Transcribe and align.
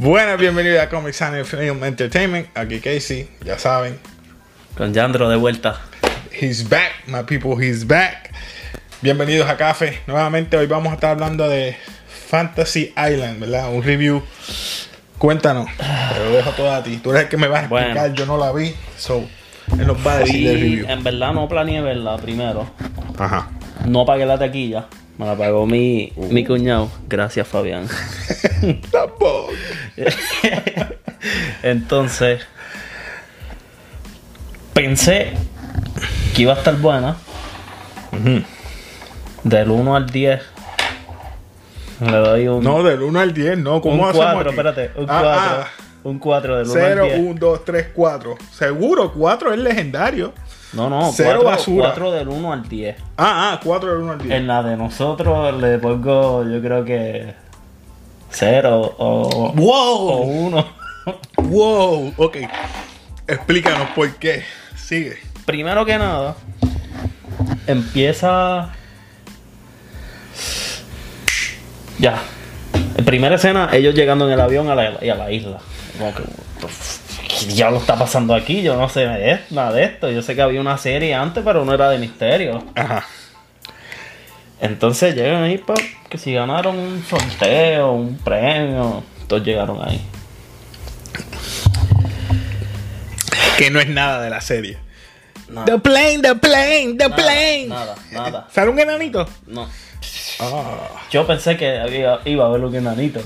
Buenas, 0.00 0.38
bienvenidos 0.40 0.80
a 0.80 0.88
Comic 0.88 1.12
Sans 1.12 1.46
Film 1.46 1.84
Entertainment. 1.84 2.48
Aquí 2.56 2.80
Casey, 2.80 3.28
ya 3.44 3.58
saben. 3.58 3.98
Con 4.74 4.94
Yandro 4.94 5.28
de 5.28 5.36
vuelta. 5.36 5.78
He's 6.32 6.66
back, 6.66 6.92
my 7.06 7.22
people, 7.22 7.62
he's 7.62 7.86
back. 7.86 8.30
Bienvenidos 9.02 9.46
a 9.50 9.58
Café. 9.58 9.98
Nuevamente 10.06 10.56
hoy 10.56 10.66
vamos 10.66 10.90
a 10.92 10.94
estar 10.94 11.10
hablando 11.10 11.46
de 11.50 11.76
Fantasy 12.28 12.94
Island, 12.96 13.40
¿verdad? 13.40 13.70
Un 13.74 13.82
review. 13.82 14.22
Cuéntanos, 15.18 15.68
te 15.76 16.18
lo 16.24 16.30
dejo 16.30 16.50
todo 16.52 16.72
a 16.72 16.82
ti. 16.82 16.96
Tú 16.96 17.10
eres 17.10 17.24
el 17.24 17.28
que 17.28 17.36
me 17.36 17.46
vas 17.48 17.58
a 17.58 17.62
explicar, 17.64 17.94
Bueno. 17.98 18.14
yo 18.14 18.24
no 18.24 18.38
la 18.38 18.52
vi. 18.52 18.74
So, 18.96 19.28
él 19.78 19.86
nos 19.86 19.98
va 20.06 20.14
a 20.14 20.18
decir 20.20 20.48
el 20.48 20.60
review. 20.60 20.86
en 20.88 21.04
verdad 21.04 21.34
no 21.34 21.46
planeé 21.46 21.82
verla 21.82 22.16
primero. 22.16 22.70
Ajá. 23.18 23.50
No 23.84 24.06
pagué 24.06 24.24
la 24.24 24.38
taquilla. 24.38 24.86
Me 25.18 25.26
la 25.26 25.36
pagó 25.36 25.66
mi, 25.66 26.10
mi 26.16 26.46
cuñado. 26.46 26.90
Gracias, 27.06 27.46
Fabián. 27.46 27.86
Tampoco. 28.90 29.50
Entonces, 31.62 32.46
pensé 34.72 35.32
que 36.34 36.42
iba 36.42 36.54
a 36.54 36.56
estar 36.56 36.76
buena. 36.76 37.16
Del 39.44 39.70
1 39.70 39.96
al 39.96 40.06
10. 40.06 40.40
Le 42.00 42.12
doy 42.16 42.48
un, 42.48 42.64
No, 42.64 42.82
del 42.82 43.02
1 43.02 43.20
al 43.20 43.34
10, 43.34 43.58
no. 43.58 43.80
¿Cómo 43.80 44.02
un 44.02 44.08
hacemos 44.08 44.32
4, 44.32 44.40
aquí? 44.40 44.48
espérate. 44.50 44.90
Un 44.98 45.06
Ah, 45.08 45.20
4. 45.22 45.40
ah. 45.40 45.66
Un 46.02 46.18
4 46.18 46.56
del 46.56 46.66
1 46.66 46.74
al 46.74 46.80
0, 46.80 47.04
10. 47.04 47.18
1, 47.20 47.34
2, 47.38 47.64
3, 47.64 47.86
4. 47.94 48.34
Seguro, 48.52 49.12
4 49.12 49.52
es 49.52 49.58
legendario. 49.58 50.32
No, 50.72 50.88
no, 50.88 51.10
Cero 51.12 51.40
4, 51.42 51.50
basura. 51.90 52.10
del 52.16 52.28
1 52.28 52.52
al 52.52 52.68
10. 52.68 52.96
Ah, 53.18 53.52
ah, 53.52 53.60
4 53.62 53.88
del 53.92 53.98
1 54.02 54.12
al 54.12 54.18
10. 54.18 54.34
En 54.34 54.46
la 54.46 54.62
de 54.62 54.76
nosotros 54.76 55.60
le 55.60 55.78
pongo, 55.78 56.44
yo 56.48 56.60
creo 56.62 56.84
que 56.84 57.34
0 58.30 58.94
o, 58.98 59.22
o 59.22 59.52
¡Wow! 59.52 60.22
1. 60.46 60.66
¡Wow! 61.36 62.14
Ok. 62.16 62.36
Explícanos 63.26 63.88
por 63.90 64.12
qué. 64.16 64.44
Sigue. 64.76 65.18
Primero 65.44 65.84
que 65.84 65.98
nada, 65.98 66.36
empieza. 67.66 68.70
Ya. 71.98 72.22
En 72.96 73.04
primera 73.04 73.36
escena, 73.36 73.70
ellos 73.72 73.94
llegando 73.94 74.26
en 74.26 74.32
el 74.32 74.40
avión 74.40 74.68
a 74.70 74.74
la, 74.74 75.04
y 75.04 75.08
a 75.08 75.14
la 75.14 75.30
isla. 75.30 75.58
Como 75.98 76.14
que, 76.14 76.22
¿qué 77.28 77.46
diablo 77.46 77.78
está 77.78 77.96
pasando 77.96 78.34
aquí? 78.34 78.62
Yo 78.62 78.76
no 78.76 78.88
sé 78.88 79.40
nada 79.50 79.72
de 79.72 79.84
esto. 79.84 80.10
Yo 80.10 80.22
sé 80.22 80.34
que 80.34 80.42
había 80.42 80.60
una 80.60 80.78
serie 80.78 81.14
antes, 81.14 81.42
pero 81.44 81.64
no 81.64 81.72
era 81.72 81.90
de 81.90 81.98
misterio. 81.98 82.64
Ajá. 82.74 83.04
Entonces 84.60 85.14
llegan 85.14 85.42
ahí, 85.42 85.58
pa, 85.58 85.74
que 86.08 86.18
si 86.18 86.32
ganaron 86.34 86.78
un 86.78 87.02
sorteo, 87.08 87.92
un 87.92 88.18
premio, 88.18 89.02
todos 89.26 89.42
llegaron 89.44 89.78
ahí. 89.82 90.00
Que 93.58 93.70
no 93.70 93.80
es 93.80 93.88
nada 93.88 94.20
de 94.22 94.30
la 94.30 94.40
serie. 94.40 94.78
Nada, 95.48 95.64
The 95.66 95.78
plane, 95.78 96.18
the 96.22 96.34
plane, 96.36 96.94
the 96.96 97.08
nada, 97.08 97.16
plane. 97.16 97.66
nada, 97.68 97.94
nada. 98.12 98.48
¿Sale 98.52 98.70
un 98.70 98.78
enanito? 98.78 99.26
No. 99.46 99.66
Ah. 100.40 100.88
Yo 101.10 101.26
pensé 101.26 101.56
que 101.56 101.78
había- 101.78 102.20
iba 102.24 102.44
a 102.44 102.48
haber 102.48 102.62
un 102.64 102.74
enanito. 102.74 103.20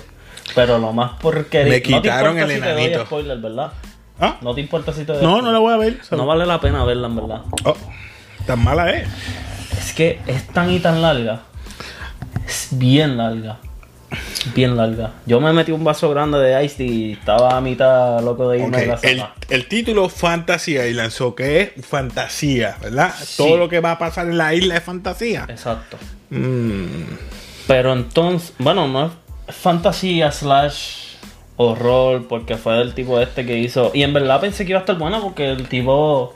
Pero 0.54 0.78
lo 0.78 0.92
más 0.92 1.12
porque 1.20 1.64
Me 1.64 1.82
quitaron 1.82 2.38
el 2.38 2.48
si 2.48 2.60
te 2.60 2.70
enanito. 2.70 2.98
doy 2.98 3.06
spoiler, 3.06 3.38
¿verdad? 3.38 3.72
¿Ah? 4.20 4.36
No 4.40 4.54
te 4.54 4.60
importa 4.60 4.92
si 4.92 5.04
te 5.04 5.12
doy 5.12 5.22
No, 5.22 5.28
spoiler? 5.30 5.44
no 5.44 5.52
la 5.52 5.58
voy 5.58 5.74
a 5.74 5.76
ver. 5.76 6.00
No 6.12 6.26
vale 6.26 6.46
la 6.46 6.60
pena 6.60 6.84
verla, 6.84 7.08
en 7.08 7.16
verdad. 7.16 7.40
Oh, 7.64 7.76
tan 8.46 8.62
mala 8.62 8.90
es. 8.90 9.08
Es 9.78 9.92
que 9.92 10.20
es 10.26 10.46
tan 10.48 10.70
y 10.70 10.80
tan 10.80 11.02
larga. 11.02 11.42
Es 12.46 12.68
bien 12.72 13.16
larga. 13.16 13.58
Bien 14.54 14.76
larga. 14.76 15.12
Yo 15.26 15.40
me 15.40 15.52
metí 15.52 15.72
un 15.72 15.82
vaso 15.82 16.10
grande 16.10 16.38
de 16.38 16.64
Ice 16.64 16.84
y 16.84 17.12
estaba 17.12 17.56
a 17.56 17.60
mitad 17.60 18.20
loco 18.22 18.48
de 18.48 18.58
irme 18.58 18.76
Ok, 18.76 18.80
de 18.82 18.86
la 18.86 18.98
El, 19.02 19.24
el 19.48 19.68
título 19.68 20.08
Fantasy 20.08 20.76
Island, 20.78 21.10
so 21.10 21.34
que 21.34 21.72
es 21.76 21.86
fantasía, 21.86 22.76
¿verdad? 22.80 23.12
Todo 23.36 23.56
lo 23.56 23.68
que 23.68 23.80
va 23.80 23.92
a 23.92 23.98
pasar 23.98 24.26
en 24.28 24.38
la 24.38 24.54
isla 24.54 24.76
es 24.76 24.84
fantasía. 24.84 25.46
Exacto. 25.48 25.96
Mm, 26.30 27.04
Pero 27.66 27.92
entonces, 27.92 28.52
bueno, 28.58 28.86
no 28.86 29.06
es 29.06 29.12
fantasía 29.56 30.30
slash 30.30 31.14
horror, 31.56 32.26
porque 32.28 32.56
fue 32.56 32.74
del 32.74 32.94
tipo 32.94 33.20
este 33.20 33.44
que 33.46 33.58
hizo. 33.58 33.90
Y 33.94 34.02
en 34.02 34.12
verdad 34.12 34.40
pensé 34.40 34.64
que 34.64 34.70
iba 34.72 34.80
a 34.80 34.82
estar 34.82 34.98
buena 34.98 35.20
porque 35.20 35.50
el 35.50 35.68
tipo 35.68 36.34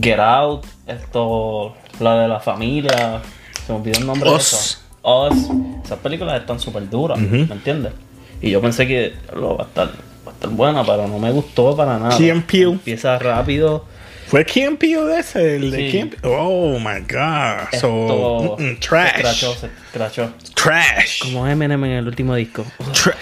Get 0.00 0.18
Out, 0.20 0.64
esto, 0.86 1.74
la 2.00 2.20
de 2.22 2.28
la 2.28 2.40
familia, 2.40 3.20
se 3.66 3.72
me 3.72 3.78
olvidó 3.78 3.98
el 3.98 4.06
nombre 4.06 4.30
Us. 4.30 4.36
de 4.36 4.40
eso. 4.40 4.78
Us. 5.02 5.84
Esas 5.84 5.98
películas 5.98 6.40
están 6.40 6.58
súper 6.60 6.88
duras, 6.88 7.18
¿me 7.18 7.40
entiendes? 7.42 7.92
Y 8.40 8.50
yo 8.50 8.60
pensé 8.60 8.86
que 8.86 9.14
lo 9.34 9.56
va 9.56 9.64
a 9.64 9.66
estar, 9.68 9.86
va 10.26 10.30
a 10.32 10.34
estar 10.34 10.50
buena, 10.50 10.84
pero 10.84 11.06
no 11.08 11.18
me 11.18 11.30
gustó 11.30 11.76
para 11.76 11.98
nada. 11.98 12.16
And 12.16 12.44
Peele. 12.44 12.72
Empieza 12.72 13.18
rápido. 13.18 13.84
¿Fue 14.26 14.46
Kim 14.46 14.78
de 14.78 15.18
ese? 15.18 15.56
El 15.56 15.70
de 15.70 15.76
Sí. 15.76 15.90
Kim 15.90 16.08
Peele? 16.10 16.34
Oh 16.34 16.78
my 16.78 17.00
god. 17.00 17.68
Esto 17.70 17.78
So, 17.80 18.56
mm, 18.58 18.62
mm, 18.62 18.74
Se 18.74 18.74
trash. 18.88 19.12
se 19.60 19.66
escrachó. 19.66 20.32
Trash. 20.54 21.22
Como 21.22 21.46
Eminem 21.46 21.84
en 21.84 21.90
el 21.90 22.06
último 22.08 22.34
disco. 22.34 22.64
Tra- 22.78 23.14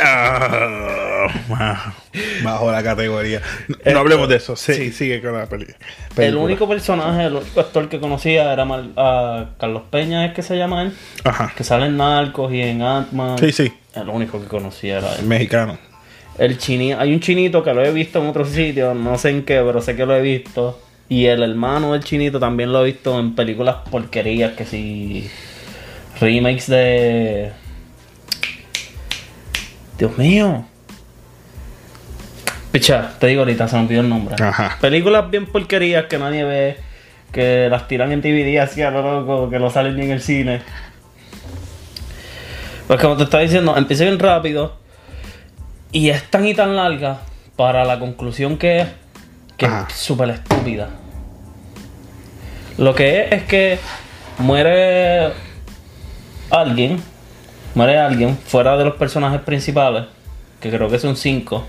Bajo 2.42 2.70
la 2.72 2.82
categoría. 2.82 3.40
No, 3.68 3.92
no 3.92 3.98
hablemos 4.00 4.28
de 4.28 4.36
eso. 4.36 4.56
Sí, 4.56 4.92
sigue 4.92 5.20
con 5.20 5.32
la 5.34 5.46
peli- 5.46 5.66
película. 6.14 6.26
El 6.26 6.36
único 6.36 6.68
personaje, 6.68 7.24
el 7.24 7.34
único 7.36 7.60
actor 7.60 7.88
que 7.88 8.00
conocía 8.00 8.52
era 8.52 8.64
Mar- 8.64 8.88
a 8.96 9.50
Carlos 9.58 9.82
Peña, 9.90 10.24
es 10.26 10.34
que 10.34 10.42
se 10.42 10.56
llama 10.56 10.82
él, 10.82 10.92
Ajá. 11.24 11.52
que 11.56 11.64
sale 11.64 11.86
en 11.86 11.96
Narcos 11.96 12.52
y 12.52 12.60
en 12.62 12.82
Ant-Man. 12.82 13.38
Sí, 13.38 13.52
sí. 13.52 13.72
El 13.94 14.08
único 14.08 14.40
que 14.40 14.46
conocía 14.46 14.98
era 14.98 15.12
El 15.14 15.20
él. 15.20 15.26
mexicano. 15.26 15.78
El 16.38 16.56
chini, 16.58 16.92
hay 16.92 17.12
un 17.12 17.20
chinito 17.20 17.62
que 17.62 17.74
lo 17.74 17.84
he 17.84 17.92
visto 17.92 18.18
en 18.22 18.28
otros 18.28 18.48
sitios, 18.50 18.96
no 18.96 19.18
sé 19.18 19.30
en 19.30 19.44
qué, 19.44 19.60
pero 19.64 19.80
sé 19.82 19.94
que 19.96 20.06
lo 20.06 20.14
he 20.16 20.22
visto. 20.22 20.80
Y 21.08 21.26
el 21.26 21.42
hermano 21.42 21.92
del 21.92 22.04
chinito 22.04 22.38
también 22.38 22.72
lo 22.72 22.82
he 22.82 22.86
visto 22.92 23.18
en 23.18 23.34
películas 23.34 23.76
porquerías, 23.90 24.52
que 24.52 24.64
si 24.64 25.28
remakes 26.20 26.68
de... 26.68 27.50
Dios 29.98 30.16
mío. 30.16 30.64
Picha, 32.72 33.14
te 33.18 33.26
digo 33.26 33.40
ahorita, 33.40 33.66
se 33.66 33.76
me 33.76 33.82
olvidó 33.82 34.00
el 34.00 34.08
nombre. 34.08 34.36
Ajá. 34.42 34.78
Películas 34.80 35.28
bien 35.30 35.46
porquerías 35.46 36.04
que 36.04 36.18
nadie 36.18 36.44
ve, 36.44 36.76
que 37.32 37.68
las 37.68 37.88
tiran 37.88 38.12
en 38.12 38.22
DVD 38.22 38.58
así 38.60 38.82
a 38.82 38.90
lo 38.90 39.02
loco, 39.02 39.50
que 39.50 39.58
no 39.58 39.70
salen 39.70 39.96
ni 39.96 40.04
en 40.04 40.12
el 40.12 40.20
cine. 40.20 40.62
Pues 42.86 43.00
como 43.00 43.16
te 43.16 43.24
estaba 43.24 43.42
diciendo, 43.42 43.76
empieza 43.76 44.04
bien 44.04 44.18
rápido 44.18 44.76
y 45.92 46.10
es 46.10 46.22
tan 46.30 46.46
y 46.46 46.54
tan 46.54 46.76
larga 46.76 47.20
para 47.56 47.84
la 47.84 47.98
conclusión 47.98 48.56
que 48.56 48.80
es, 48.80 48.88
que 49.56 49.66
Ajá. 49.66 49.86
es 49.88 49.96
súper 49.96 50.30
estúpida. 50.30 50.88
Lo 52.78 52.94
que 52.94 53.24
es 53.24 53.32
es 53.32 53.42
que 53.44 53.78
muere 54.38 55.32
alguien, 56.50 57.02
muere 57.74 57.98
alguien 57.98 58.38
fuera 58.38 58.76
de 58.76 58.84
los 58.84 58.94
personajes 58.94 59.40
principales, 59.40 60.04
que 60.60 60.70
creo 60.70 60.88
que 60.88 60.98
son 60.98 61.16
cinco. 61.16 61.66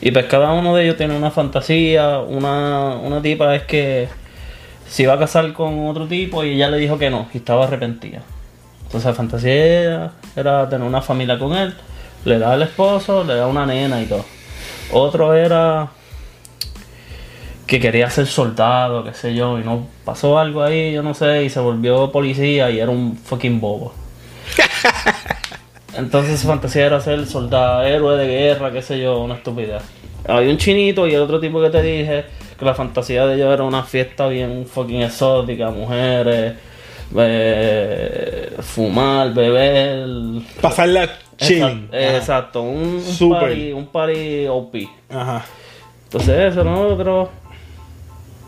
Y 0.00 0.10
pues 0.12 0.26
cada 0.26 0.52
uno 0.52 0.74
de 0.74 0.84
ellos 0.84 0.96
tiene 0.96 1.16
una 1.16 1.30
fantasía, 1.30 2.20
una, 2.20 2.96
una 2.96 3.20
tipa 3.20 3.54
es 3.54 3.64
que 3.64 4.08
se 4.88 5.04
iba 5.04 5.14
a 5.14 5.18
casar 5.18 5.52
con 5.52 5.86
otro 5.86 6.06
tipo 6.06 6.42
y 6.42 6.54
ella 6.54 6.68
le 6.68 6.78
dijo 6.78 6.98
que 6.98 7.10
no, 7.10 7.28
y 7.34 7.38
estaba 7.38 7.64
arrepentida. 7.64 8.22
Entonces 8.82 9.06
la 9.06 9.14
fantasía 9.14 10.12
era, 10.34 10.68
tener 10.68 10.86
una 10.86 11.00
familia 11.00 11.38
con 11.38 11.54
él, 11.54 11.74
le 12.24 12.38
da 12.38 12.54
al 12.54 12.62
esposo, 12.62 13.22
le 13.22 13.34
da 13.34 13.46
una 13.46 13.66
nena 13.66 14.02
y 14.02 14.06
todo. 14.06 14.24
Otro 14.90 15.34
era 15.34 15.90
que 17.68 17.78
quería 17.78 18.10
ser 18.10 18.26
soldado, 18.26 19.04
qué 19.04 19.14
sé 19.14 19.32
yo, 19.32 19.60
y 19.60 19.62
no 19.62 19.86
pasó 20.04 20.40
algo 20.40 20.64
ahí, 20.64 20.92
yo 20.92 21.04
no 21.04 21.14
sé, 21.14 21.44
y 21.44 21.50
se 21.50 21.60
volvió 21.60 22.10
policía 22.10 22.68
y 22.70 22.80
era 22.80 22.90
un 22.90 23.16
fucking 23.16 23.60
bobo. 23.60 23.94
Entonces 25.96 26.40
su 26.40 26.46
fantasía 26.46 26.86
era 26.86 27.00
ser 27.00 27.26
soldado, 27.26 27.82
héroe 27.82 28.16
de 28.16 28.26
guerra, 28.26 28.72
qué 28.72 28.82
sé 28.82 29.00
yo, 29.00 29.20
una 29.20 29.34
estupidez. 29.36 29.82
Había 30.26 30.50
un 30.50 30.58
chinito 30.58 31.06
y 31.06 31.14
el 31.14 31.20
otro 31.20 31.40
tipo 31.40 31.60
que 31.60 31.70
te 31.70 31.82
dije, 31.82 32.24
que 32.58 32.64
la 32.64 32.74
fantasía 32.74 33.26
de 33.26 33.36
ellos 33.36 33.52
era 33.52 33.64
una 33.64 33.82
fiesta 33.82 34.28
bien 34.28 34.66
fucking 34.66 35.02
exótica, 35.02 35.70
mujeres, 35.70 36.54
eh, 37.16 38.52
fumar, 38.60 39.32
beber. 39.34 40.06
Pasarla 40.60 41.10
chilling. 41.36 41.88
Exacto, 41.90 41.96
eh, 41.96 42.16
exacto, 42.16 42.62
un, 42.62 43.02
un 43.20 43.30
party, 43.30 43.72
un 43.72 43.86
party 43.86 44.46
OP. 44.48 44.74
Ajá. 45.08 45.44
Entonces 46.04 46.52
eso, 46.52 46.64
¿no? 46.64 46.96
Creo... 46.96 47.30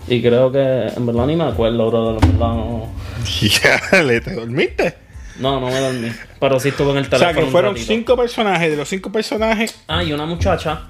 Y 0.08 0.20
creo 0.20 0.50
que 0.50 0.88
en 0.96 1.06
verdad 1.06 1.26
ni 1.26 1.36
me 1.36 1.44
acuerdo, 1.44 1.88
bro, 1.88 2.10
en 2.14 2.32
verdad 2.32 2.54
no. 2.54 2.88
Ya, 3.40 4.02
¿le 4.02 4.20
te 4.20 4.34
dormiste? 4.34 4.94
No, 5.38 5.60
no 5.60 5.66
me 5.68 5.78
dormí. 5.80 6.12
Pero 6.40 6.60
sí 6.60 6.68
estuve 6.68 6.90
en 6.92 6.98
el 6.98 7.06
O 7.06 7.08
teléfono. 7.08 7.32
sea, 7.32 7.44
que 7.44 7.50
fueron 7.50 7.76
cinco 7.76 8.16
personajes. 8.16 8.70
De 8.70 8.76
los 8.76 8.88
cinco 8.88 9.10
personajes, 9.12 9.80
Ah, 9.88 10.02
y 10.04 10.12
una 10.12 10.26
muchacha 10.26 10.88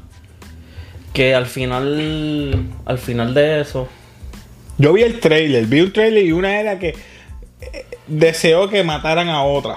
que 1.13 1.35
al 1.35 1.47
final, 1.47 2.67
al 2.87 2.99
final 2.99 3.35
de 3.35 3.61
eso, 3.61 3.89
yo 4.79 4.93
vi 4.93 5.03
el 5.03 5.21
trailer. 5.21 5.67
Vi 5.67 5.81
un 5.81 5.93
trailer 5.93 6.25
y 6.25 6.33
una 6.33 6.59
era 6.59 6.79
que 6.79 6.89
eh, 7.61 7.87
deseó 8.07 8.69
que 8.69 8.83
mataran 8.83 9.29
a 9.29 9.43
otra. 9.45 9.77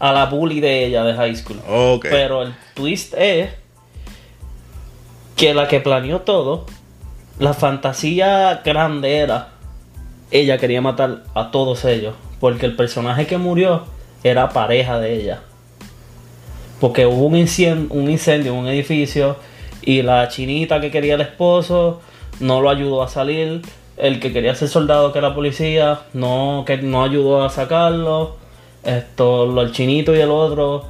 a 0.00 0.12
la 0.12 0.26
bully 0.26 0.60
de 0.60 0.84
ella 0.86 1.04
de 1.04 1.14
high 1.14 1.36
school. 1.36 1.60
Ok. 1.68 2.06
Pero 2.10 2.42
el 2.42 2.54
twist 2.74 3.14
es 3.16 3.50
que 5.36 5.54
la 5.54 5.68
que 5.68 5.80
planeó 5.80 6.20
todo, 6.22 6.66
la 7.38 7.54
fantasía 7.54 8.62
grande 8.64 9.18
era, 9.18 9.50
ella 10.30 10.58
quería 10.58 10.80
matar 10.80 11.22
a 11.34 11.50
todos 11.52 11.84
ellos, 11.84 12.14
porque 12.42 12.66
el 12.66 12.74
personaje 12.74 13.28
que 13.28 13.38
murió 13.38 13.84
era 14.24 14.48
pareja 14.48 14.98
de 14.98 15.14
ella. 15.14 15.42
Porque 16.80 17.06
hubo 17.06 17.26
un 17.26 17.36
incendio, 17.36 17.94
un 17.96 18.10
incendio 18.10 18.52
en 18.52 18.58
un 18.58 18.66
edificio 18.66 19.36
y 19.80 20.02
la 20.02 20.26
chinita 20.26 20.80
que 20.80 20.90
quería 20.90 21.14
el 21.14 21.20
esposo 21.20 22.00
no 22.40 22.60
lo 22.60 22.68
ayudó 22.68 23.04
a 23.04 23.08
salir. 23.08 23.62
El 23.96 24.18
que 24.18 24.32
quería 24.32 24.56
ser 24.56 24.66
soldado, 24.66 25.12
que 25.12 25.20
era 25.20 25.36
policía, 25.36 26.00
no, 26.14 26.64
que 26.66 26.78
no 26.78 27.04
ayudó 27.04 27.44
a 27.44 27.48
sacarlo. 27.48 28.38
Esto, 28.82 29.60
el 29.60 29.70
chinito 29.70 30.12
y 30.12 30.18
el 30.18 30.32
otro 30.32 30.86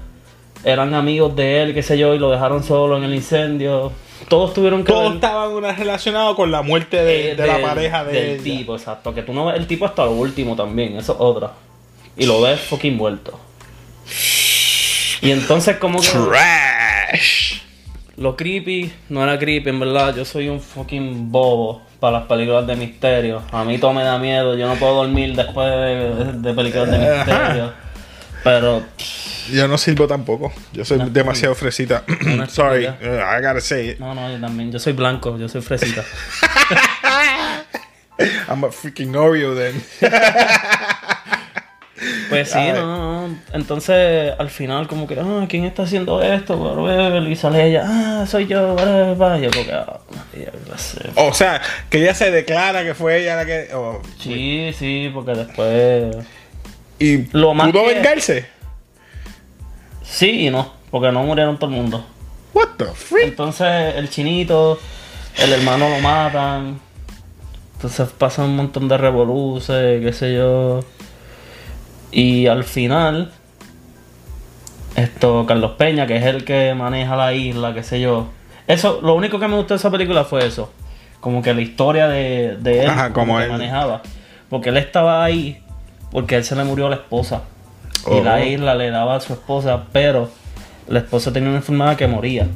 eran 0.65 0.95
amigos 0.95 1.37
de 1.37 1.65
él, 1.65 1.75
qué 1.75 1.83
sé 1.83 1.99
yo, 1.99 2.15
y 2.15 2.19
lo 2.19 2.31
dejaron 2.31 2.63
solo 2.63 2.97
en 2.97 3.05
el 3.05 3.15
incendio. 3.15 3.93
Todos 4.29 4.55
tuvieron 4.55 4.85
que 4.85 4.93
Todos 4.93 5.05
ver- 5.09 5.15
estaban 5.17 5.77
relacionados 5.77 6.37
con 6.37 6.51
la 6.51 6.63
muerte 6.63 7.03
de, 7.03 7.33
eh, 7.33 7.35
de 7.37 7.47
la 7.47 7.61
pareja 7.61 8.05
de 8.05 8.13
del 8.13 8.31
ella. 8.35 8.43
tipo, 8.43 8.77
exacto. 8.77 9.15
Que 9.15 9.23
tú 9.23 9.33
no 9.33 9.47
ves 9.47 9.57
el 9.57 9.67
tipo 9.67 9.85
hasta 9.87 10.05
lo 10.05 10.13
último 10.13 10.57
también, 10.57 10.97
eso 10.97 11.13
es 11.13 11.19
otra. 11.21 11.53
Y 12.17 12.27
lo 12.27 12.41
ves 12.41 12.61
fucking 12.61 12.97
muerto. 12.97 13.39
Y 15.21 15.31
entonces 15.31 15.77
como 15.77 16.01
que 16.01 16.09
Trash. 16.09 17.61
lo 18.17 18.37
creepy 18.37 18.93
no 19.09 19.23
era 19.23 19.39
creepy, 19.39 19.71
en 19.71 19.81
verdad. 19.81 20.15
Yo 20.17 20.25
soy 20.25 20.49
un 20.49 20.61
fucking 20.61 21.31
bobo 21.31 21.81
para 22.01 22.19
las 22.19 22.27
películas 22.29 22.67
de 22.67 22.75
misterio. 22.77 23.43
A 23.53 23.65
mí 23.65 23.79
todo 23.79 23.93
me 23.93 24.03
da 24.03 24.19
miedo. 24.19 24.57
Yo 24.57 24.67
no 24.67 24.75
puedo 24.75 24.95
dormir 24.97 25.35
después 25.37 25.69
de, 25.71 26.33
de 26.41 26.55
películas 26.55 26.91
de 26.91 26.99
misterio. 26.99 27.73
Pero 28.45 28.83
Yo 29.51 29.67
no 29.69 29.77
sirvo 29.79 30.07
tampoco. 30.07 30.53
Yo 30.73 30.85
soy 30.85 31.01
demasiado 31.11 31.55
fresita. 31.55 32.05
Sorry, 32.49 32.87
uh, 32.87 32.93
I 32.93 33.41
gotta 33.43 33.61
say 33.61 33.91
it. 33.91 33.99
no, 33.99 34.15
no, 34.15 34.31
yo 34.31 34.39
también. 34.41 34.71
Yo 34.71 34.79
soy 34.79 34.93
blanco, 34.93 35.37
yo 35.39 35.49
soy 35.49 35.63
fresita. 35.63 36.05
I'm 38.49 38.63
a 38.65 38.71
freaking 38.71 39.15
Oreo 39.17 39.55
then. 39.55 39.83
Pues 42.29 42.51
sí, 42.51 42.59
no, 42.75 43.29
no. 43.29 43.37
Entonces, 43.53 44.33
al 44.37 44.51
final, 44.51 44.89
como 44.89 45.07
que, 45.07 45.17
ah, 45.21 45.47
¿quién 45.49 45.65
está 45.65 45.85
haciendo 45.85 46.21
esto? 46.21 46.89
Y 47.29 47.37
sale 47.37 47.69
ella, 47.69 47.85
ah, 47.87 48.27
soy 48.27 48.47
yo, 48.49 48.75
whatever. 48.75 49.41
Yo 49.41 49.51
como 49.53 49.65
que, 49.65 49.73
ah, 49.73 50.01
o 51.15 51.33
sea, 51.33 51.61
que 51.91 51.99
ella 51.99 52.13
se 52.15 52.31
declara 52.33 52.83
que 52.83 52.95
fue 52.95 53.21
ella 53.23 53.37
la 53.37 53.45
que. 53.47 53.69
oh, 53.75 54.03
Sí, 54.19 54.73
sí, 54.77 55.11
porque 55.15 55.33
después. 55.33 56.17
y 56.99 57.27
Lo 57.37 57.55
más 57.55 57.71
pudo 57.71 57.87
que- 57.87 57.95
vengarse. 57.95 58.47
Sí 60.13 60.47
y 60.47 60.51
no, 60.51 60.71
porque 60.91 61.11
no 61.11 61.23
murieron 61.23 61.57
todo 61.59 61.71
el 61.71 61.77
mundo. 61.77 62.05
What 62.53 62.69
the 62.77 62.85
freak? 62.85 63.29
Entonces, 63.29 63.95
el 63.97 64.11
chinito, 64.11 64.79
el 65.39 65.55
hermano 65.55 65.89
lo 65.89 66.01
matan. 66.01 66.79
Entonces 67.77 68.11
pasa 68.11 68.45
un 68.45 68.55
montón 68.55 68.89
de 68.89 68.99
revoluces, 68.99 70.03
qué 70.05 70.13
sé 70.13 70.35
yo. 70.35 70.81
Y 72.11 72.47
al 72.47 72.63
final, 72.65 73.33
esto, 74.97 75.47
Carlos 75.47 75.73
Peña, 75.79 76.07
que 76.07 76.17
es 76.19 76.27
el 76.27 76.45
que 76.45 76.75
maneja 76.75 77.17
la 77.17 77.33
isla, 77.33 77.73
qué 77.73 77.83
sé 77.83 77.99
yo. 77.99 78.27
Eso, 78.67 79.01
lo 79.03 79.15
único 79.15 79.41
que 79.41 79.49
me 79.49 79.57
gustó 79.57 79.73
de 79.73 79.79
esa 79.79 79.91
película 79.91 80.25
fue 80.25 80.47
eso. 80.47 80.71
Como 81.21 81.41
que 81.41 81.55
la 81.55 81.63
historia 81.63 82.07
de, 82.09 82.59
de 82.61 82.85
él, 82.85 82.91
Ajá, 82.91 83.15
como 83.15 83.39
que 83.39 83.45
él. 83.45 83.51
manejaba. 83.51 84.03
Porque 84.51 84.69
él 84.69 84.77
estaba 84.77 85.25
ahí, 85.25 85.65
porque 86.11 86.35
a 86.35 86.39
él 86.39 86.45
se 86.45 86.55
le 86.55 86.65
murió 86.65 86.91
la 86.91 86.97
esposa. 86.97 87.45
Y 88.11 88.21
la 88.23 88.45
isla 88.45 88.75
le 88.75 88.91
daba 88.91 89.17
a 89.17 89.21
su 89.21 89.33
esposa, 89.35 89.85
pero 89.93 90.31
la 90.89 90.99
esposa 91.01 91.33
tenía 91.33 91.49
una 91.51 91.59
enfermedad 91.59 91.97
que 91.97 92.07
moría. 92.07 92.47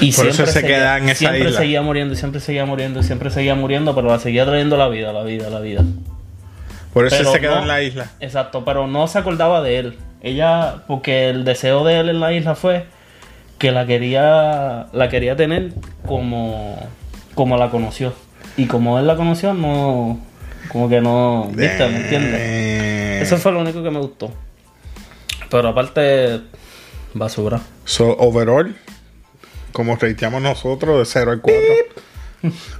Y 0.00 0.12
Por 0.12 0.26
eso 0.26 0.34
siempre 0.34 0.46
se 0.52 0.60
seguía- 0.60 0.76
queda 0.76 0.98
en 0.98 1.04
esa 1.08 1.14
siempre 1.18 1.40
isla. 1.48 1.58
seguía 1.58 1.82
muriendo, 1.82 2.14
y 2.14 2.16
siempre 2.16 2.40
seguía 2.40 2.66
muriendo, 2.66 3.00
y 3.00 3.02
siempre 3.04 3.30
seguía 3.30 3.54
muriendo, 3.54 3.94
pero 3.94 4.08
la 4.08 4.18
seguía 4.18 4.44
trayendo 4.44 4.76
la 4.76 4.88
vida, 4.88 5.12
la 5.12 5.22
vida, 5.22 5.48
la 5.48 5.60
vida. 5.60 5.82
Por 6.92 7.06
eso 7.06 7.16
Pero 7.16 7.32
se 7.32 7.40
quedó 7.40 7.54
no- 7.56 7.62
en 7.62 7.68
la 7.68 7.82
isla. 7.82 8.10
Exacto, 8.20 8.64
pero 8.64 8.86
no 8.86 9.06
se 9.08 9.18
acordaba 9.18 9.62
de 9.62 9.78
él. 9.78 9.98
Ella, 10.22 10.82
porque 10.86 11.30
el 11.30 11.44
deseo 11.44 11.84
de 11.84 12.00
él 12.00 12.10
en 12.10 12.20
la 12.20 12.32
isla 12.32 12.54
fue 12.54 12.84
que 13.58 13.72
la 13.72 13.86
quería, 13.86 14.88
la 14.92 15.08
quería 15.08 15.36
tener 15.36 15.72
como, 16.06 16.76
como 17.34 17.56
la 17.56 17.70
conoció. 17.70 18.12
Y 18.58 18.66
como 18.66 18.98
él 18.98 19.06
la 19.06 19.16
conoció, 19.16 19.54
no, 19.54 20.18
como 20.70 20.88
que 20.90 21.00
no, 21.00 21.48
¿viste? 21.54 21.88
¿Me 21.88 21.96
entiendes? 21.96 22.40
Eh, 23.22 23.26
Eso 23.26 23.36
fue 23.38 23.52
lo 23.52 23.60
único 23.60 23.82
que 23.82 23.90
me 23.90 23.98
gustó. 23.98 24.32
Pero 25.50 25.68
aparte, 25.68 26.40
basura. 27.14 27.60
So, 27.84 28.16
overall, 28.18 28.76
como 29.72 29.96
reiteamos 29.96 30.42
nosotros, 30.42 30.98
de 30.98 31.04
0 31.04 31.30
al 31.32 31.40
4. 31.40 31.60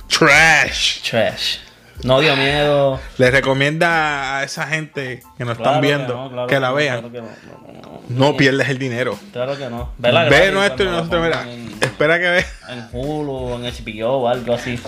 Trash. 0.08 1.02
Trash. 1.08 1.56
No 2.04 2.20
dio 2.20 2.34
miedo. 2.36 2.98
Les 3.18 3.30
recomienda 3.30 4.38
a 4.38 4.44
esa 4.44 4.66
gente 4.66 5.22
que 5.38 5.44
nos 5.44 5.56
Claro 5.56 5.70
están 5.70 5.80
viendo 5.82 6.14
no, 6.14 6.30
claro 6.30 6.46
que 6.48 6.58
la 6.60 6.68
no, 6.70 6.74
vean. 6.74 6.98
Claro 7.00 7.12
que 7.12 7.20
no, 7.20 8.00
no, 8.08 8.36
pierdes 8.36 8.68
el 8.70 8.78
dinero. 8.78 9.16
Claro 9.32 9.56
que 9.56 9.68
no. 9.68 9.92
Ve 9.98 10.50
nuestro 10.52 10.84
y 10.86 10.88
nosotros, 10.88 11.22
mira. 11.22 11.42
en- 11.48 11.70
Espera 11.80 12.18
que 12.18 12.28
ve. 12.28 12.44
En 12.70 12.88
Hulu, 12.92 13.54
en 13.54 13.62
HBO 13.72 14.08
o 14.22 14.28
algo 14.28 14.54
así. 14.54 14.80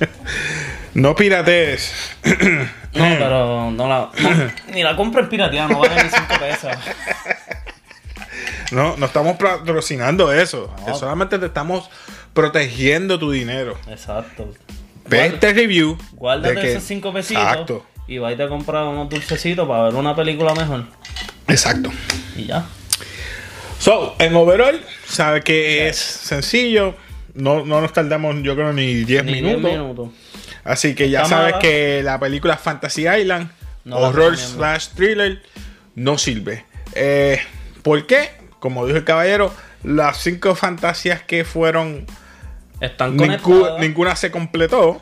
No 0.94 1.14
piratees. 1.14 1.92
No, 2.94 3.04
pero 3.18 3.70
no 3.70 3.88
la. 3.88 4.10
no, 4.20 4.52
ni 4.74 4.82
la 4.82 4.94
compro 4.94 5.22
en 5.22 5.28
pirateada, 5.30 5.66
no 5.66 5.78
vale 5.78 5.94
ni 6.04 6.10
5 6.10 6.26
pesos. 6.38 6.70
No, 8.70 8.96
no 8.98 9.06
estamos 9.06 9.36
patrocinando 9.38 10.30
eso. 10.30 10.74
No. 10.86 10.94
Solamente 10.94 11.38
te 11.38 11.46
estamos 11.46 11.88
protegiendo 12.34 13.18
tu 13.18 13.30
dinero. 13.30 13.78
Exacto. 13.88 14.52
Ve 15.06 15.18
Guarda- 15.18 15.34
este 15.34 15.52
review. 15.54 15.98
Guárdate 16.12 16.54
de 16.54 16.60
que- 16.60 16.72
esos 16.72 16.82
5 16.84 17.12
pesitos. 17.14 17.42
Exacto. 17.42 17.86
Y 18.08 18.18
vais 18.18 18.38
a 18.38 18.48
comprar 18.48 18.84
unos 18.84 19.08
dulcecitos 19.08 19.66
para 19.66 19.84
ver 19.84 19.94
una 19.94 20.14
película 20.14 20.54
mejor. 20.54 20.84
Exacto. 21.48 21.90
Y 22.36 22.44
ya. 22.46 22.66
So, 23.78 24.16
en 24.18 24.34
overall, 24.36 24.84
sabe 25.06 25.40
que 25.42 25.88
es 25.88 25.96
sencillo. 25.96 26.94
No, 27.34 27.64
no 27.64 27.80
nos 27.80 27.92
tardamos, 27.94 28.36
yo 28.42 28.54
creo, 28.54 28.72
ni 28.74 29.04
10 29.04 29.24
Ni 29.24 29.32
minutos. 29.40 29.62
10 29.62 29.78
minutos. 29.78 30.08
Así 30.64 30.94
que 30.94 31.10
ya 31.10 31.24
sabes 31.24 31.54
que 31.60 32.02
la 32.04 32.18
película 32.20 32.56
Fantasy 32.56 33.06
Island, 33.08 33.50
No 33.84 33.96
horror 33.96 34.36
slash 34.36 34.88
thriller, 34.94 35.42
no 35.96 36.18
sirve. 36.18 36.64
Eh, 36.94 37.40
¿Por 37.82 38.06
qué? 38.06 38.30
Como 38.60 38.86
dijo 38.86 38.98
el 38.98 39.04
caballero, 39.04 39.52
las 39.82 40.18
cinco 40.18 40.54
fantasías 40.54 41.20
que 41.22 41.44
fueron, 41.44 42.06
Están 42.80 43.16
ningú- 43.18 43.78
ninguna 43.80 44.14
se 44.14 44.30
completó. 44.30 45.00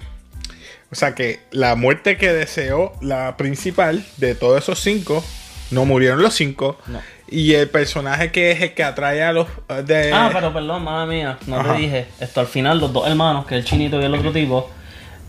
O 0.92 0.94
sea 0.94 1.14
que 1.14 1.40
la 1.50 1.76
muerte 1.76 2.16
que 2.16 2.32
deseó 2.32 2.92
la 3.00 3.36
principal 3.36 4.04
de 4.16 4.34
todos 4.34 4.62
esos 4.62 4.80
cinco, 4.80 5.22
no 5.70 5.84
murieron 5.84 6.22
los 6.22 6.34
cinco. 6.34 6.78
No. 6.86 7.00
Y 7.28 7.54
el 7.54 7.68
personaje 7.68 8.32
que 8.32 8.50
es 8.50 8.60
el 8.60 8.74
que 8.74 8.82
atrae 8.82 9.22
a 9.22 9.32
los... 9.32 9.46
eh, 9.68 9.82
De, 9.84 10.12
Ah, 10.12 10.30
pero 10.32 10.52
perdón, 10.52 10.82
madre 10.82 11.08
mía, 11.16 11.38
no 11.46 11.60
Ajá. 11.60 11.74
te 11.74 11.80
dije. 11.80 12.06
Esto 12.18 12.40
al 12.40 12.46
final, 12.48 12.80
los 12.80 12.92
dos 12.92 13.06
hermanos, 13.06 13.46
que 13.46 13.54
el 13.54 13.64
chinito 13.64 14.00
y 14.00 14.04
el 14.04 14.14
otro 14.14 14.32
tipo, 14.32 14.68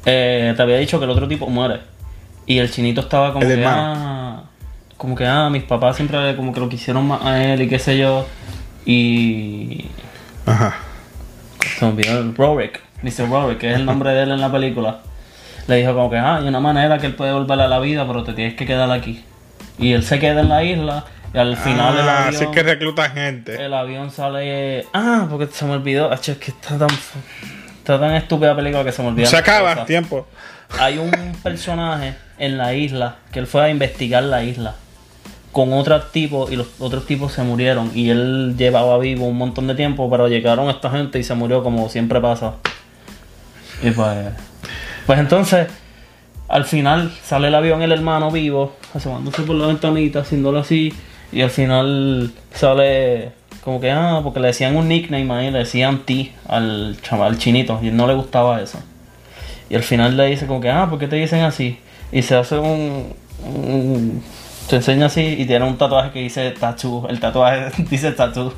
eh, 0.05 0.53
te 0.55 0.61
había 0.61 0.77
dicho 0.77 0.99
que 0.99 1.05
el 1.05 1.11
otro 1.11 1.27
tipo 1.27 1.47
muere. 1.47 1.79
Y 2.45 2.57
el 2.59 2.71
chinito 2.71 3.01
estaba 3.01 3.33
como 3.33 3.45
El 3.45 3.59
que, 3.59 3.65
ah, 3.65 4.43
como 4.97 5.15
que, 5.15 5.25
ah, 5.25 5.49
mis 5.49 5.63
papás 5.63 5.95
siempre 5.95 6.35
como 6.35 6.53
que 6.53 6.59
lo 6.59 6.69
quisieron 6.69 7.07
más 7.07 7.23
a 7.23 7.43
él 7.43 7.61
y 7.61 7.69
qué 7.69 7.79
sé 7.79 7.97
yo. 7.97 8.25
Y 8.85 9.85
Ajá. 10.45 10.75
se 11.77 11.85
me 11.85 11.91
olvidó 11.91 12.19
el 12.19 12.35
Rorik, 12.35 12.81
Mr. 13.03 13.29
Rorik, 13.29 13.59
que 13.59 13.69
es 13.71 13.75
el 13.77 13.85
nombre 13.85 14.11
de 14.11 14.23
él 14.23 14.31
en 14.31 14.41
la 14.41 14.51
película. 14.51 14.99
Le 15.67 15.75
dijo 15.77 15.93
como 15.93 16.09
que, 16.09 16.17
ah, 16.17 16.37
hay 16.37 16.47
una 16.47 16.59
manera 16.59 16.97
que 16.97 17.05
él 17.05 17.15
puede 17.15 17.31
volver 17.33 17.59
a 17.61 17.67
la 17.67 17.79
vida, 17.79 18.05
pero 18.07 18.23
te 18.23 18.33
tienes 18.33 18.55
que 18.55 18.65
quedar 18.65 18.91
aquí. 18.91 19.23
Y 19.77 19.93
él 19.93 20.03
se 20.03 20.19
queda 20.19 20.41
en 20.41 20.49
la 20.49 20.63
isla 20.63 21.05
y 21.33 21.37
al 21.37 21.55
final 21.55 21.97
el 21.97 22.09
Ah, 22.09 22.17
avión... 22.25 22.35
así 22.35 22.43
es 22.43 22.49
que 22.49 22.63
reclutan 22.63 23.11
gente. 23.13 23.63
El 23.63 23.73
avión 23.73 24.11
sale. 24.11 24.85
Ah, 24.93 25.27
porque 25.29 25.47
se 25.47 25.63
me 25.65 25.73
olvidó. 25.73 26.11
Acho, 26.11 26.33
es 26.33 26.37
que 26.39 26.51
está 26.51 26.77
tan. 26.77 26.89
Está 27.81 27.99
tan 27.99 28.13
estúpida 28.13 28.49
la 28.49 28.55
película 28.57 28.83
que 28.83 28.91
se 28.91 29.01
me 29.01 29.07
olvidó. 29.07 29.27
Se 29.27 29.37
acaba, 29.37 29.71
cosas. 29.71 29.87
tiempo. 29.87 30.27
Hay 30.79 30.99
un 30.99 31.09
personaje 31.43 32.13
en 32.37 32.59
la 32.59 32.75
isla 32.75 33.15
que 33.31 33.39
él 33.39 33.47
fue 33.47 33.63
a 33.63 33.69
investigar 33.69 34.21
la 34.21 34.43
isla 34.43 34.75
con 35.51 35.73
otros 35.73 36.11
tipos 36.11 36.51
y 36.51 36.57
los 36.57 36.67
otros 36.77 37.07
tipos 37.07 37.33
se 37.33 37.41
murieron. 37.41 37.91
Y 37.95 38.11
él 38.11 38.53
llevaba 38.55 38.99
vivo 38.99 39.25
un 39.25 39.35
montón 39.35 39.65
de 39.65 39.73
tiempo, 39.73 40.07
pero 40.11 40.27
llegaron 40.27 40.69
esta 40.69 40.91
gente 40.91 41.17
y 41.17 41.23
se 41.23 41.33
murió 41.33 41.63
como 41.63 41.89
siempre 41.89 42.21
pasa. 42.21 42.53
Y 43.81 43.89
pues. 43.89 44.27
Pues 45.07 45.17
entonces, 45.17 45.67
al 46.49 46.65
final 46.65 47.11
sale 47.23 47.47
el 47.47 47.55
avión 47.55 47.81
el 47.81 47.91
hermano 47.91 48.29
vivo, 48.29 48.75
asomándose 48.93 49.41
por 49.41 49.55
la 49.55 49.65
ventanita, 49.65 50.19
haciéndolo 50.19 50.59
así. 50.59 50.93
Y 51.31 51.41
al 51.41 51.49
final 51.49 52.31
sale 52.53 53.31
como 53.63 53.79
que, 53.79 53.91
ah, 53.91 54.21
porque 54.23 54.39
le 54.39 54.47
decían 54.47 54.75
un 54.75 54.87
nickname 54.87 55.31
ahí, 55.33 55.51
le 55.51 55.59
decían 55.59 55.99
ti 56.05 56.33
al 56.47 56.97
chaval 57.01 57.37
chinito. 57.37 57.79
Y 57.81 57.89
él 57.89 57.95
no 57.95 58.07
le 58.07 58.13
gustaba 58.15 58.61
eso. 58.61 58.79
Y 59.69 59.75
al 59.75 59.83
final 59.83 60.17
le 60.17 60.25
dice 60.27 60.47
como 60.47 60.59
que, 60.61 60.69
ah, 60.69 60.87
¿por 60.89 60.99
qué 60.99 61.07
te 61.07 61.15
dicen 61.15 61.41
así? 61.41 61.79
Y 62.11 62.21
se 62.23 62.35
hace 62.35 62.57
un... 62.57 63.13
un- 63.45 64.23
se 64.67 64.77
enseña 64.77 65.07
así 65.07 65.21
y 65.37 65.45
tiene 65.45 65.65
un 65.65 65.77
tatuaje 65.77 66.11
que 66.11 66.19
dice 66.19 66.49
tattoo. 66.51 67.07
El 67.09 67.19
tatuaje 67.19 67.71
dice 67.89 68.11
tattoo. 68.11 68.53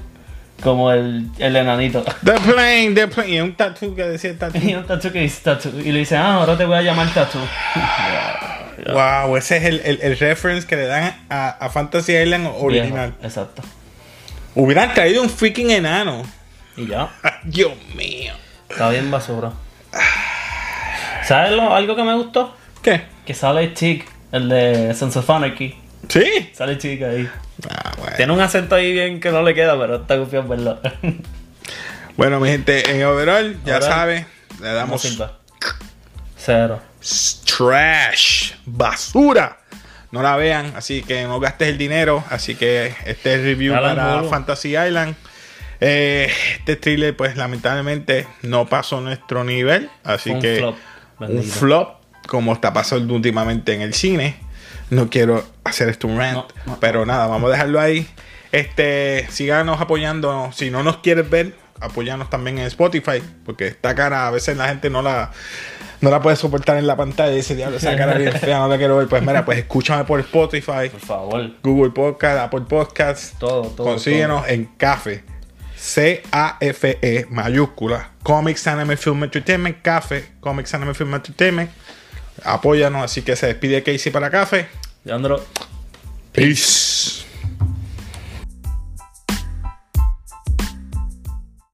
Como 0.61 0.91
el, 0.91 1.27
el 1.39 1.55
enanito. 1.55 2.03
The 2.23 2.33
plane, 2.33 2.91
the 2.93 3.07
plane. 3.07 3.29
Y 3.31 3.39
un 3.41 3.55
tattoo 3.55 3.95
que 3.95 4.03
decía 4.03 4.37
tattoo. 4.39 4.61
Y 4.61 4.75
un 4.75 4.85
tatu 4.85 5.11
que 5.11 5.21
dice 5.21 5.41
tatu. 5.43 5.69
Y 5.79 5.91
le 5.91 5.99
dice, 5.99 6.15
ah, 6.15 6.35
ahora 6.35 6.55
te 6.57 6.65
voy 6.65 6.77
a 6.77 6.81
llamar 6.81 7.11
tatu. 7.13 7.39
Wow, 8.93 9.37
ese 9.37 9.57
es 9.57 9.63
el, 9.65 9.81
el, 9.85 9.99
el 10.01 10.17
reference 10.19 10.67
que 10.67 10.75
le 10.75 10.85
dan 10.87 11.15
a, 11.29 11.49
a 11.49 11.69
Fantasy 11.69 12.13
Island 12.13 12.47
original. 12.59 13.11
Viejo, 13.11 13.23
Exacto. 13.23 13.61
Hubieran 14.55 14.93
traído 14.93 15.21
un 15.21 15.29
freaking 15.29 15.71
enano. 15.71 16.23
Y 16.77 16.87
ya. 16.87 17.09
Dios 17.43 17.73
mío. 17.95 18.33
Está 18.69 18.89
bien 18.89 19.09
basura. 19.09 19.51
¿Sabes 21.23 21.51
lo, 21.51 21.73
algo 21.73 21.95
que 21.95 22.03
me 22.03 22.15
gustó? 22.15 22.55
¿Qué? 22.81 23.03
Que 23.25 23.33
sale 23.33 23.73
Chick, 23.73 24.05
el 24.31 24.49
de 24.49 24.93
Sons 24.93 25.15
of 25.15 25.29
Anarchy. 25.29 25.75
¿Sí? 26.09 26.51
Sale 26.53 26.77
Chick 26.77 27.01
ahí. 27.03 27.29
Ah, 27.69 27.91
bueno. 27.97 28.15
Tiene 28.17 28.33
un 28.33 28.41
acento 28.41 28.75
ahí 28.75 28.91
bien 28.91 29.19
que 29.19 29.31
no 29.31 29.41
le 29.41 29.53
queda, 29.53 29.79
pero 29.79 29.97
está 29.97 30.17
confiado 30.17 30.47
verlo. 30.47 30.79
Bueno, 32.15 32.39
mi 32.39 32.47
gente, 32.47 32.91
en 32.91 33.03
overall, 33.05 33.57
ya 33.65 33.77
Overall, 33.77 33.91
sabe, 33.91 34.25
le 34.61 34.71
damos. 34.71 35.01
Cero. 36.37 36.79
trash, 37.45 38.53
basura. 38.67 39.57
No 40.13 40.21
la 40.21 40.35
vean, 40.35 40.73
así 40.75 41.01
que 41.01 41.23
no 41.23 41.39
gastes 41.39 41.69
el 41.69 41.79
dinero. 41.79 42.23
Así 42.29 42.53
que 42.53 42.93
este 43.07 43.33
es 43.33 43.39
el 43.39 43.45
review 43.45 43.73
para. 43.73 44.21
Fantasy 44.25 44.77
Island. 44.77 45.15
Eh, 45.81 46.31
este 46.59 46.75
thriller, 46.75 47.17
pues 47.17 47.35
lamentablemente 47.35 48.27
no 48.43 48.67
pasó 48.67 49.01
nuestro 49.01 49.43
nivel. 49.43 49.89
Así 50.03 50.29
un 50.29 50.39
que 50.39 50.57
flop, 50.57 50.75
un 51.19 51.43
flop, 51.43 51.95
como 52.27 52.53
está 52.53 52.71
pasando 52.71 53.15
últimamente 53.15 53.73
en 53.73 53.81
el 53.81 53.95
cine. 53.95 54.35
No 54.91 55.09
quiero 55.09 55.43
hacer 55.63 55.89
esto 55.89 56.07
un 56.07 56.19
rant, 56.19 56.35
No, 56.35 56.47
no, 56.67 56.79
pero 56.79 57.07
nada, 57.07 57.25
vamos 57.25 57.49
a 57.49 57.53
dejarlo 57.53 57.79
ahí. 57.79 58.07
Este, 58.51 59.25
síganos 59.31 59.81
apoyando. 59.81 60.51
Si 60.53 60.69
no 60.69 60.83
nos 60.83 60.97
quieres 60.97 61.27
ver, 61.27 61.55
apoyanos 61.79 62.29
también 62.29 62.59
en 62.59 62.67
Spotify, 62.67 63.19
porque 63.47 63.65
esta 63.65 63.95
cara 63.95 64.27
a 64.27 64.31
veces 64.31 64.57
la 64.57 64.67
gente 64.67 64.91
no 64.91 65.01
la 65.01 65.31
no 66.03 66.09
la 66.09 66.21
puede 66.21 66.35
soportar 66.35 66.75
en 66.75 66.85
la 66.85 66.97
pantalla 66.97 67.31
y 67.31 67.37
dice, 67.37 67.55
diablo, 67.55 67.77
esa 67.77 67.95
cara 67.95 68.15
bien 68.15 68.33
fea, 68.33 68.59
no 68.59 68.67
la 68.67 68.77
quiero 68.77 68.97
ver. 68.97 69.07
Pues 69.07 69.23
mira, 69.23 69.45
pues 69.45 69.57
escúchame 69.57 70.03
por 70.03 70.19
Spotify, 70.19 70.89
Por 70.91 70.99
favor. 70.99 71.49
Google 71.63 71.91
Podcast, 71.91 72.39
Apple 72.39 72.65
Podcast. 72.67 73.39
Todo, 73.39 73.69
todo. 73.69 73.87
Consíguenos 73.87 74.45
en 74.49 74.65
CAFE. 74.65 75.23
C-A-F-E 75.77 77.27
mayúscula. 77.29 78.11
Comics 78.21 78.67
Anime 78.67 78.97
Film 78.97 79.23
Entertainment. 79.23 79.81
CAFE. 79.81 80.25
Comics 80.41 80.73
Anime 80.73 80.93
Film 80.93 81.13
Entertainment. 81.15 81.71
Apóyanos. 82.43 83.01
Así 83.05 83.21
que 83.21 83.37
se 83.37 83.47
despide 83.47 83.81
Casey 83.81 84.11
para 84.11 84.29
CAFE. 84.29 84.67
Leandro. 85.05 85.41
Peace. 86.33 86.92